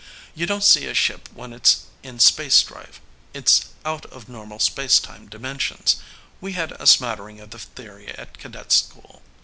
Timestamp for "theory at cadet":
7.59-8.71